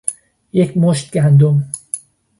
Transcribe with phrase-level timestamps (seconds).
[0.53, 1.65] یک مشت گندم